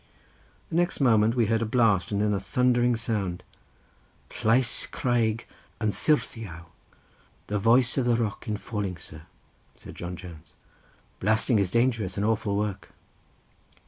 The 0.71 0.77
next 0.77 0.99
moment 0.99 1.35
we 1.35 1.45
heard 1.45 1.61
a 1.61 1.65
blast, 1.67 2.11
and 2.11 2.23
then 2.23 2.33
a 2.33 2.39
thundering 2.39 2.95
sound: 2.95 3.43
"Llais 4.43 4.89
craig 4.89 5.45
yn 5.79 5.89
syrthiaw; 5.91 6.65
the 7.45 7.59
voice 7.59 7.99
of 7.99 8.05
the 8.05 8.15
rock 8.15 8.47
in 8.47 8.57
falling, 8.57 8.97
sir," 8.97 9.27
said 9.75 9.93
John 9.93 10.15
Jones; 10.15 10.55
"blasting 11.19 11.59
is 11.59 11.69
dangerous 11.69 12.17
and 12.17 12.25
awful 12.25 12.57
work." 12.57 12.89